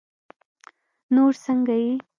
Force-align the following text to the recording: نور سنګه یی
نور 1.13 1.33
سنګه 1.45 1.75
یی 1.83 1.93